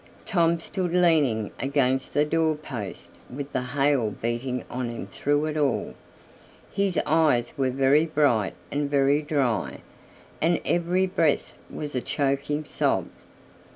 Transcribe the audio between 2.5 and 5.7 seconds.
post with the hail beating on him through it